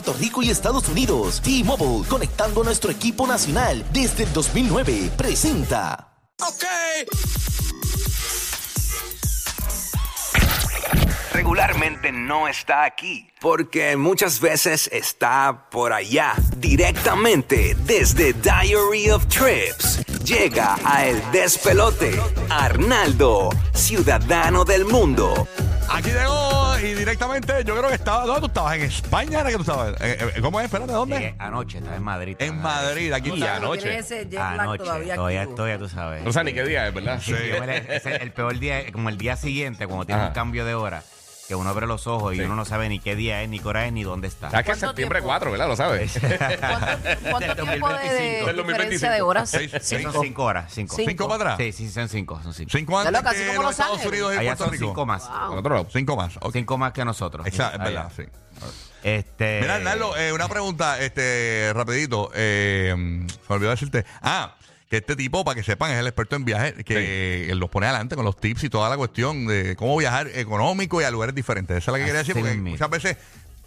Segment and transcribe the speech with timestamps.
[0.00, 1.42] Puerto Rico y Estados Unidos.
[1.42, 6.14] T-Mobile, conectando nuestro equipo nacional desde el 2009, presenta.
[6.40, 6.64] Ok.
[11.32, 20.04] regularmente no está aquí, porque muchas veces está por allá, directamente desde Diary of Trips.
[20.24, 22.20] Llega a El Despelote,
[22.50, 25.48] Arnaldo, ciudadano del mundo.
[25.92, 28.24] Aquí llegó y directamente yo creo que estaba.
[28.24, 28.76] ¿Dónde tú estabas?
[28.76, 30.00] ¿En España era que tú estabas?
[30.00, 30.66] Eh, eh, ¿Cómo es?
[30.66, 31.16] Espérate, ¿dónde?
[31.16, 32.36] Llegué anoche, estaba en Madrid.
[32.38, 33.56] estaba En Madrid, aquí Y está.
[33.56, 33.82] anoche.
[33.82, 35.56] Tiene ese jet lag Anoche, todavía todavía, activo.
[35.56, 36.22] todavía tú sabes.
[36.24, 37.20] No sé ni qué día es, ¿verdad?
[37.20, 37.32] Sí.
[37.32, 40.28] Yo me le- es el, peor día, como el día siguiente, cuando tiene Ajá.
[40.28, 41.02] un cambio de hora,
[41.50, 42.42] que uno abre los ojos y Sí.
[42.42, 44.52] uno no sabe ni qué día es, ni qué hora es, ni dónde está.
[44.52, 45.30] ¿Sabes que es ¿Cuánto septiembre tiempo?
[45.30, 45.66] 4, ¿verdad?
[45.66, 46.12] Lo sabes.
[46.22, 48.46] ¿Cuánto, cuánto Del tiempo de, 2025.
[48.46, 48.56] Del 2025.
[48.62, 49.50] diferencia de horas?
[49.50, 50.12] Seis- Sí, cinco.
[50.12, 50.94] son cinco horas, cinco.
[50.94, 51.10] Cinco.
[51.10, 51.56] ¿Cinco para atrás?
[51.58, 52.70] Sí, sí, son cinco, son cinco.
[52.72, 54.06] Cinco antes que los Estados Ángeles.
[54.06, 54.86] Unidos y Allá Puerto son Rico.
[54.86, 55.28] cinco más.
[55.28, 55.88] Al otro lado.
[55.92, 56.36] Cinco más.
[56.36, 56.52] ok.
[56.52, 57.44] Cinco más que nosotros.
[57.48, 58.22] Exacto, es verdad, sí.
[59.02, 62.30] Este, Mira, Arnaldo, eh, una pregunta, este, rapidito.
[62.34, 64.04] Eh, me olvidó decirte.
[64.22, 64.54] Ah,
[64.90, 67.86] que este tipo, para que sepan, es el experto en viajes, que él los pone
[67.86, 71.32] adelante con los tips y toda la cuestión de cómo viajar económico y a lugares
[71.32, 71.76] diferentes.
[71.76, 72.70] Esa es la que quería decir, porque mismo.
[72.70, 73.16] muchas veces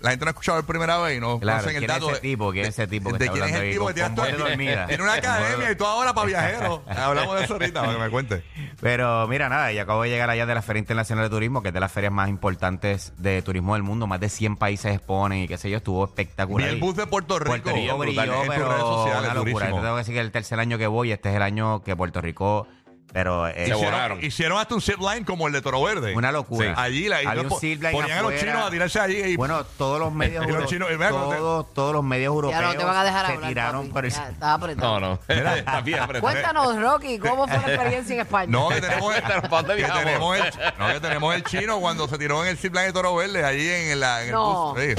[0.04, 2.02] la gente no ha escuchado por primera vez y no Claro, conocen el ¿quién es
[2.02, 2.12] dato.
[2.12, 2.52] ese tipo?
[2.52, 4.14] ¿Quién es ese tipo que de está quién es el tipo que tiene?
[4.88, 6.82] Tiene una academia y toda hora para viajeros.
[6.88, 8.44] Hablamos de eso ahorita, para que me cuente.
[8.82, 11.70] Pero mira, nada, y acabo de llegar allá de la Feria Internacional de Turismo, que
[11.70, 14.06] es de las ferias más importantes de turismo del mundo.
[14.08, 16.68] Más de 100 países exponen y qué sé yo, estuvo espectacular.
[16.70, 17.50] el bus de Puerto Rico.
[17.52, 19.70] Puerto Rico brilló, en pero redes sociales, una locura.
[19.70, 21.82] Yo tengo que decir que es el tercer año que voy, este es el año
[21.84, 22.68] que Puerto Rico,
[23.14, 24.18] pero eh, Se volaron.
[24.18, 26.14] Hicieron, hicieron hasta un zip line como el de Toro Verde.
[26.16, 26.68] una locura.
[26.70, 26.74] Sí.
[26.76, 28.52] Allí la Había un po- zip line ponían a los afuera.
[28.54, 30.98] chinos a tirarse allí y Bueno, todos los medios Y los europeos, chinos, te-
[31.38, 33.48] todos, todos los medios europeos Ya no te van a dejar se hablar.
[33.50, 33.94] tiraron papi.
[33.94, 35.00] por el- Ya, estaba apretado.
[35.00, 35.20] No, no.
[35.28, 36.22] Está bien, apretado.
[36.34, 38.52] Cuéntanos, Rocky, ¿cómo fue la experiencia en España?
[38.52, 40.04] No, que tenemos, Pero, ¿para dónde que viajamos?
[40.06, 42.94] tenemos el, no, que tenemos el chino cuando se tiró en el zip line de
[42.94, 44.74] Toro Verde, allí en, la, en el No.
[44.74, 44.82] bus.
[44.82, 44.96] Sí.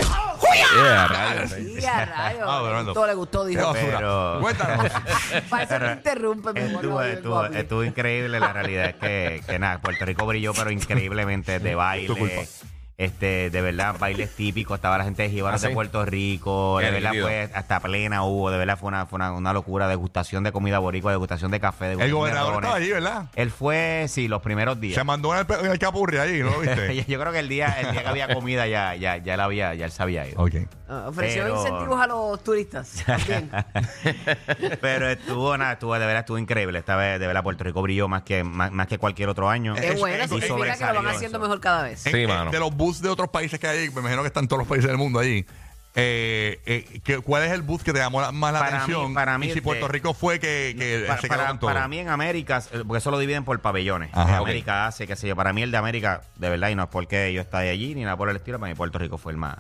[0.77, 1.51] Yeah, rayos.
[1.55, 2.43] Sí, a rayos.
[2.47, 2.93] Ah, le Fernando.
[2.95, 3.73] gustó, le gustó, Qué dijo.
[3.73, 4.93] Pero- Cuéntanos.
[5.51, 6.75] Para eso Pero me interrumpe, mi amor,
[7.07, 8.41] Estuvo, estuvo, increíble.
[8.41, 11.71] La realidad es que, que nada, Puerto Rico brilló, pero increíblemente de
[12.07, 12.35] Tu culpa.
[12.37, 12.49] baile.
[12.97, 15.75] Este, de verdad, bailes típicos, estaba la gente de Jíbaros ¿Ah, de sí?
[15.75, 17.27] Puerto Rico, Qué de verdad nítido.
[17.27, 20.79] pues hasta plena hubo, de verdad fue una, fue una, una locura, degustación de comida
[20.79, 22.83] boricua, degustación de café, El degustación gobernador de estaba rones.
[22.85, 23.27] allí, ¿verdad?
[23.35, 24.95] Él fue, sí, los primeros días.
[24.95, 27.05] Se mandó en el, en el capurri allí, ¿no lo viste?
[27.09, 29.75] Yo creo que el día, el día que había comida ya, ya, ya él había,
[29.75, 30.41] ya él se había ido.
[30.41, 30.55] ok.
[30.89, 33.05] Ah, Ofreció Pero- incentivos a los turistas.
[34.81, 36.79] Pero estuvo, nada, estuvo, de verdad, estuvo increíble.
[36.79, 39.75] Esta vez, de verdad, Puerto Rico brilló más que, más, más que cualquier otro año.
[39.75, 41.43] Qué bueno, eso- y significa que lo van sobresalió haciendo eso.
[41.43, 42.01] mejor cada vez.
[42.01, 42.51] Sí, En- mano.
[42.51, 44.89] De los bus de otros países que hay me imagino que están todos los países
[44.89, 45.45] del mundo allí.
[45.97, 48.77] Eh, eh, ¿qué- ¿Cuál es el bus que te llamó la- más la Para mí-
[48.79, 49.15] atención?
[49.15, 51.71] para mí y si Puerto Rico fue que, que para, se quedó para- con todo.
[51.73, 54.11] para mí en América, eh, porque eso lo dividen por pabellones.
[54.13, 54.39] Ajá.
[54.39, 55.37] América hace, qué sé yo.
[55.37, 58.03] Para mí el de América, de verdad, y no es porque yo esté allí ni
[58.03, 59.59] nada por el estilo, para mí Puerto Rico fue el más.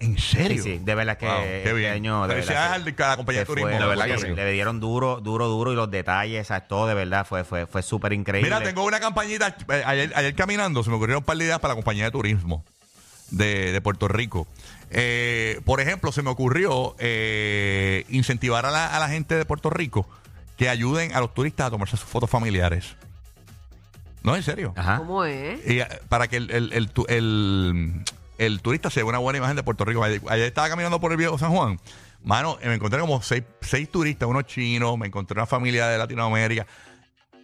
[0.00, 0.62] ¿En Sí, serio?
[0.62, 1.92] sí, de verdad que Wow, este qué bien.
[1.92, 2.26] año.
[2.26, 3.80] De Felicidades verdad al- a la compañía de que fue- turismo.
[3.80, 4.34] de verdad que sí, sí.
[4.34, 6.68] Le dieron duro, duro, duro y los detalles, ¿sabes?
[6.68, 8.50] todo de verdad fue fue fue súper increíble.
[8.50, 9.56] Mira, tengo una campañita.
[9.70, 12.10] eh, ayer, ayer caminando se me ocurrieron un par de ideas para la compañía de
[12.10, 12.64] turismo
[13.30, 14.46] de, de Puerto Rico.
[14.90, 19.70] Eh, por ejemplo, se me ocurrió eh, incentivar a la, a la gente de Puerto
[19.70, 20.06] Rico
[20.56, 22.94] que ayuden a los turistas a tomarse sus fotos familiares.
[24.22, 24.72] No, en serio.
[24.76, 24.98] Ajá.
[24.98, 25.60] ¿Cómo es?
[25.68, 27.92] Y, eh, para que el, el, el, tu- el-
[28.38, 30.02] el turista se vea una buena imagen de Puerto Rico.
[30.02, 31.78] Ayer, estaba caminando por el viejo San Juan.
[32.22, 35.98] Mano, eh, me encontré como seis, seis turistas, unos chinos, me encontré una familia de
[35.98, 36.66] Latinoamérica,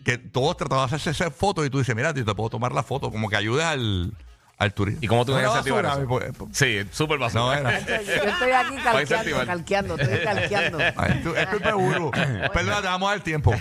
[0.05, 2.83] que todos trataban de hacerse esa foto y tú dices, mira, te puedo tomar la
[2.83, 4.15] foto, como que ayudes al,
[4.61, 5.05] al turista.
[5.05, 6.21] ¿Y cómo tú No vas a incentivar basura, eso?
[6.29, 7.43] eh, pues, Sí, súper basura.
[7.43, 7.81] No era.
[7.81, 9.47] Yo estoy aquí calqueando, incentivar.
[9.47, 10.79] calqueando, estoy calqueando.
[10.97, 12.11] Ay, tú- Es culpa de.
[12.53, 13.53] Perdona, te vamos a dar tiempo.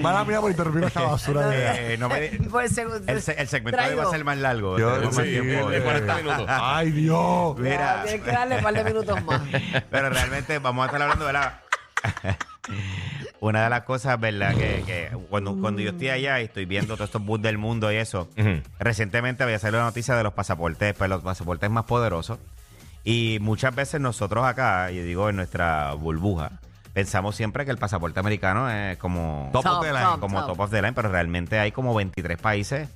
[0.00, 1.48] Mala mía por interrumpir esta basura.
[1.48, 2.70] de- Eh, no me di- Por el
[3.06, 3.96] el, se- el segmento traigo.
[3.98, 4.78] de va a ser más largo.
[4.78, 5.70] Yo- tenemos más sí, tiempo.
[5.70, 6.46] de 40 minutos.
[6.48, 7.58] Ay, Dios.
[7.58, 9.40] Mira, Tienes que darle un par de minutos más.
[9.90, 11.60] Pero realmente vamos a estar hablando de la...
[13.40, 14.56] Una de las cosas, ¿verdad?
[14.56, 17.92] Que, que cuando, cuando yo estoy allá y estoy viendo todos estos bus del mundo
[17.92, 18.62] y eso, Ujú.
[18.78, 22.38] recientemente había salido la noticia de los pasaportes, pues los pasaportes más poderosos.
[23.04, 26.52] Y muchas veces nosotros acá, y digo en nuestra burbuja,
[26.94, 30.04] pensamos siempre que el pasaporte americano es como Top Top, of the line.
[30.04, 30.20] top.
[30.20, 32.88] como top of the line, pero realmente hay como 23 países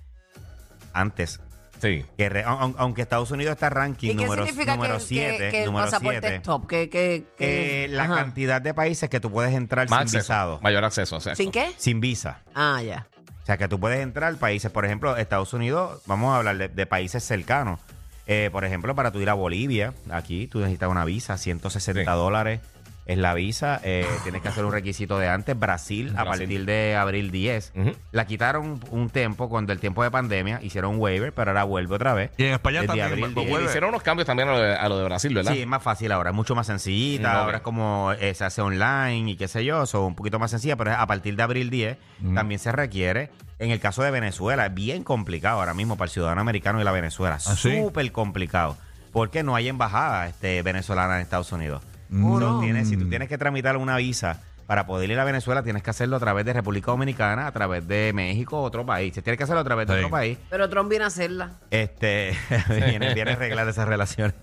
[0.95, 1.39] antes
[1.81, 2.05] Sí.
[2.17, 5.07] Que re- aun- aunque Estados Unidos está ranking ¿Y qué número significa número que, que-
[5.07, 6.67] 7, que el número pasaporte 7, es top?
[6.67, 8.15] Que, que, que- eh, la ajá.
[8.17, 11.17] cantidad de países que tú puedes entrar Más sin acceso, visado, Mayor acceso.
[11.17, 11.73] o sea, ¿Sin qué?
[11.77, 12.41] sin visa.
[12.55, 13.07] Ah, ya.
[13.43, 16.69] O sea, que tú puedes entrar países, por ejemplo, Estados Unidos, vamos a hablar de,
[16.69, 17.81] de países cercanos.
[18.27, 22.17] Eh, por ejemplo, para tú ir a Bolivia, aquí tú necesitas una visa, 160 Sí.
[22.17, 22.61] dólares
[23.07, 23.81] es la visa.
[23.83, 25.59] eh, tienes que hacer un requisito de antes.
[25.59, 26.43] Brasil, a Brasil.
[26.47, 27.73] partir de abril 10.
[27.75, 27.93] Ujú.
[28.13, 31.95] La quitaron un, tiempo cuando el tiempo de pandemia, hicieron un waiver, pero ahora vuelve
[31.97, 32.31] otra vez.
[32.37, 33.07] Y en España Desde también.
[33.09, 33.47] abril diez.
[33.47, 33.67] Y vuelve.
[33.69, 35.53] hicieron unos cambios también a lo de, a lo de Brasil, ¿verdad?
[35.53, 37.29] Sí, es más fácil ahora, es mucho más sencillita.
[37.33, 37.43] Mm, ok.
[37.43, 40.51] Ahora es como eh, se hace online y qué sé yo, son un poquito más
[40.53, 42.35] sencilla, pero a partir de abril 10 Mm.
[42.35, 43.31] también se requiere.
[43.59, 46.85] En el caso de Venezuela, es bien complicado ahora mismo para el ciudadano americano y
[46.85, 47.37] la Venezuela.
[47.37, 47.79] ¿Ah, sí?
[47.81, 48.77] Súper complicado.
[49.13, 51.83] Porque no hay embajada este, venezolana en Estados Unidos.
[52.11, 55.91] Tienes- si tú tienes que tramitar una visa para poder ir a Venezuela, tienes que
[55.91, 59.13] hacerlo a través de República Dominicana, a través de México, otro país.
[59.13, 59.99] Tienes que hacerlo a través de Sí.
[59.99, 60.39] otro país.
[60.49, 61.53] Pero Trump viene a hacerla.
[61.71, 62.33] Este,
[62.69, 64.35] viene, viene a arreglar esas relaciones.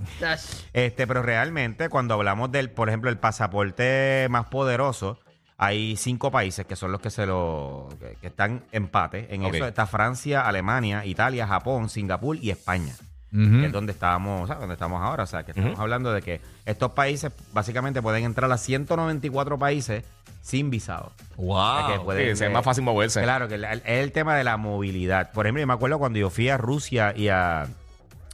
[0.74, 5.20] Este, pero realmente cuando hablamos del, por ejemplo, el pasaporte más poderoso,
[5.58, 9.34] hay cinco países que son los que se lo que, que están empate.
[9.34, 9.56] En Ok.
[9.56, 12.94] eso está Francia, Alemania, Italia, Japón, Singapur y España.
[13.32, 15.24] Que es donde estábamos, o sea, donde estamos ahora.
[15.24, 20.04] O sea, que estamos hablando de que estos países básicamente pueden entrar a 194 países
[20.42, 21.12] sin visado.
[21.36, 21.58] Wow.
[21.58, 23.22] O sea, que pueden, Sí, es más fácil moverse.
[23.22, 25.32] Claro, que el- es el tema de la movilidad.
[25.34, 27.68] Por ejemplo, yo me acuerdo cuando yo fui a Rusia y a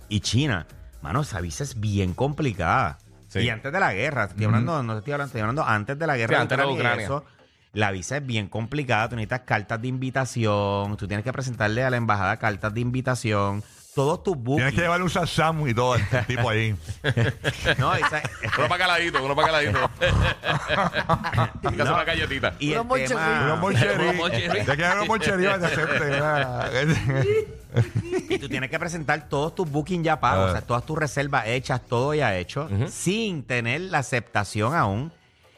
[0.09, 0.67] y China.
[1.01, 2.99] Mano, esa visa es bien complicada.
[3.29, 3.39] Sí.
[3.39, 6.15] Y antes de la guerra, estoy hablando, no estoy hablando, estoy hablando antes de la
[6.17, 7.03] guerra Sí, antes de Ucrania.
[7.03, 7.25] eso,
[7.73, 9.09] la visa es bien complicada.
[9.09, 10.95] Tú necesitas cartas de invitación.
[10.97, 13.63] Tú tienes que presentarle a la embajada cartas de invitación.
[13.95, 14.55] Todos tus bookings.
[14.57, 16.75] Tienes que llevarle un salsamo y todo el tipo ahí.
[17.77, 18.23] No, esa-
[18.57, 19.89] Uno para caladito, uno para caladito.
[21.63, 22.55] Hace una galletita.
[22.59, 23.53] y el Unos tema-.
[23.61, 23.81] Unos.
[23.81, 24.31] Unos.
[24.31, 25.19] Te quedan unos.
[28.29, 30.49] Y tú tienes que presentar todos tus bookings ya pagos, Ah.
[30.49, 35.11] o sea, todas tus reservas hechas, todo ya hecho, sin tener la aceptación aún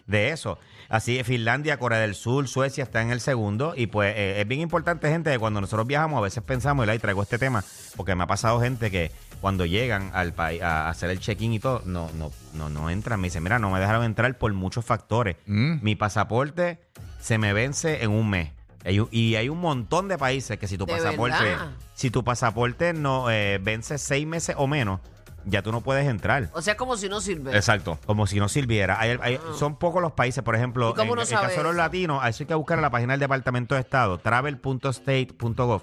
[0.08, 0.58] de eso.
[0.90, 3.74] Así, Finlandia, Corea del Sur, Suecia está en el segundo.
[3.76, 7.00] Y pues eh, es bien importante, gente, que cuando nosotros viajamos, a veces pensamos, y
[7.00, 7.64] traigo este tema,
[7.96, 9.12] porque me ha pasado gente que
[9.42, 13.20] cuando llegan al país a hacer el check-in y todo, no, no, no, no entran.
[13.20, 15.38] Me dicen, mira, no me dejaron entrar por muchos factores.
[15.46, 15.78] Mm.
[15.82, 16.80] Mi pasaporte
[17.20, 18.52] se me vence en un mes.
[19.12, 21.56] Y hay un montón de países que si tu ¿De pasaporte,
[21.96, 25.00] si tu pasaporte no eh, vence seis meses o menos,
[25.46, 26.50] ya tú no puedes entrar.
[26.54, 27.56] O sea, como si no sirve.
[27.56, 28.00] Exacto.
[28.06, 29.00] Como si no sirviera.
[29.00, 31.58] Hay- hay- son pocos los países, por ejemplo, ¿Y cómo en uno el sabe caso
[31.58, 31.82] de los eso?
[31.82, 35.82] latinos, a eso hay que buscar en la página del Departamento de Estado, travel.state.gov.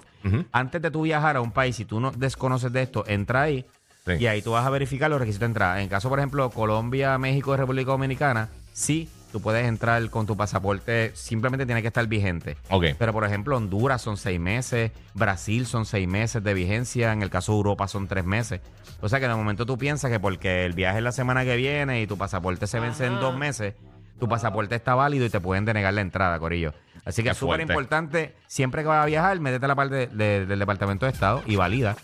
[0.51, 3.65] Antes de tú viajar a un país, si tú no desconoces de esto, entra ahí
[4.05, 4.13] Sí.
[4.19, 5.81] y ahí tú vas a verificar los requisitos de entrada.
[5.81, 10.37] En caso, por ejemplo, Colombia, México y República Dominicana, sí, tú puedes entrar con tu
[10.37, 12.55] pasaporte, simplemente tiene que estar vigente.
[12.69, 12.85] Ok.
[12.99, 17.31] Pero, por ejemplo, Honduras son seis meses, Brasil son seis meses de vigencia, en el
[17.31, 18.61] caso de Europa son tres meses.
[19.01, 21.55] O sea que de momento tú piensas que porque el viaje es la semana que
[21.55, 23.73] viene y tu pasaporte se vence en dos meses,
[24.19, 26.75] tu pasaporte está válido y te pueden denegar la entrada, Corillo.
[27.05, 30.07] Así que es súper importante, siempre que vas a viajar, métete a la parte de-
[30.07, 31.95] de- del Departamento de Estado y valida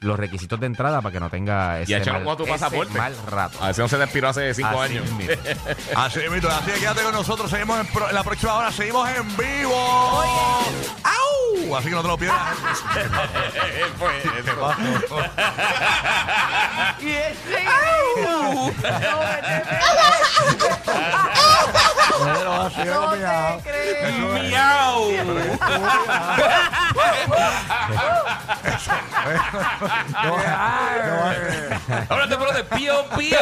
[0.00, 2.96] los requisitos de entrada para que no tenga ese, échalo mal, con tu ese pasaporte.
[2.96, 3.58] mal rato.
[3.60, 5.10] A ver si no se te expiró hace cinco Así años.
[5.12, 5.34] mismo.
[5.96, 6.48] Así es, mito.
[6.48, 7.50] Así que quédate con nosotros.
[7.50, 8.70] Seguimos en, pro- en la próxima hora.
[8.72, 9.74] Seguimos en vivo.
[11.04, 11.76] ¡Au!
[11.76, 12.40] Así que no te lo pierdas.
[13.98, 14.74] Fue- ¿Qué pasó?
[17.00, 17.64] Y ese
[18.14, 18.72] grito.
[22.08, 23.56] No Pero así era no miau.
[23.60, 24.04] te crees.
[24.04, 24.28] Eso.
[24.28, 25.10] ¡Miau!
[30.12, 33.38] No, no, Ahora te pones de pío, pío.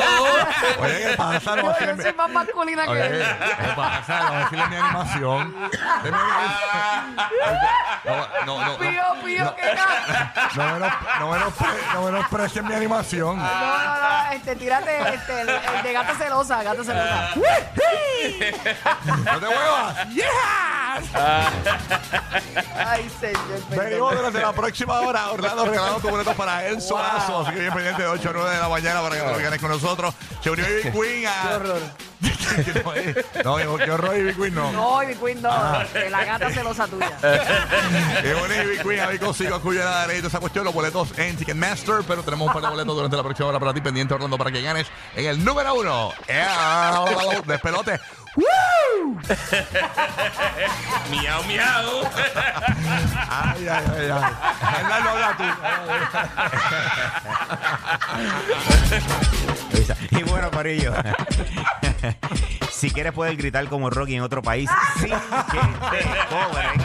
[0.80, 1.56] Oye, ¿qué pasa?
[1.56, 3.26] No Yo va a mi- soy más masculina que Oye, él.
[3.58, 4.18] ¿qué pasa?
[4.20, 5.54] No va a decirle mi animación.
[6.02, 6.10] Mi-
[8.04, 8.76] No, no, no.
[8.78, 13.38] Pío, pío, que ca- No menos, no menospre- no menosprecien mi animación.
[13.38, 17.28] No, no, no, este, tírate este, el, el de gata celosa, gata celosa.
[19.24, 20.06] No te muevas.
[22.76, 23.38] Ay, señor,
[23.70, 24.16] Venimos perdón.
[24.16, 27.40] durante la próxima hora, Orlando, regalando tus boletos para el solazo.
[27.40, 29.70] Así que bien pendiente de 8 a 9 de la mañana para que te con
[29.70, 30.14] nosotros.
[30.42, 31.42] Se unió Ivy Queen a.
[31.42, 31.80] Qué horror.
[33.44, 34.72] No, qué horror, Ivy Queen no.
[34.72, 37.16] No, mi queen no, de la gata celosa tuya.
[38.22, 41.36] Qué bonito, Ivy Queen, a mí consigo cuyo la derecho esa cuestión, los boletos en
[41.36, 44.38] Ticketmaster, pero tenemos un par de boletos durante la próxima hora para ti, pendiente, Orlando,
[44.38, 46.12] para que ganes en el número uno.
[46.28, 46.46] ¡Eh!
[47.46, 48.00] Despelote.
[48.36, 49.16] ¡Woo!
[51.10, 52.04] Miau, miau.
[53.30, 54.32] Ay, ay, ay, ay.
[54.78, 55.44] Hernán, no habla tú.
[60.18, 60.92] Y bueno, Corillo.
[62.76, 64.68] Si quieres puedes gritar como Rocky en otro país
[65.00, 66.78] sin que te cobren.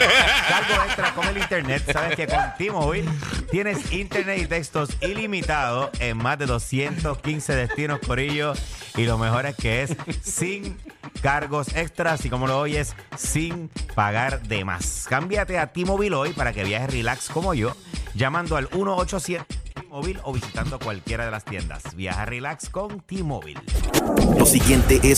[0.47, 1.83] Cargo extra con el internet.
[1.91, 3.09] Sabes que con T-Mobile
[3.51, 8.53] tienes internet y textos ilimitados en más de 215 destinos Corillo.
[8.95, 10.77] Y lo mejor es que es sin
[11.21, 15.07] cargos extras y como lo oyes, sin pagar de más.
[15.09, 17.75] Cámbiate a T-Mobile hoy para que viajes relax como yo,
[18.15, 19.60] llamando al 187
[19.91, 21.95] T-Mobile o visitando cualquiera de las tiendas.
[21.95, 23.59] Viaja relax con T-Mobile.
[24.37, 25.09] Lo siguiente es